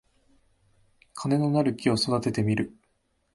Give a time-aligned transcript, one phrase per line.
[1.13, 2.75] 金のなる木を育ててみる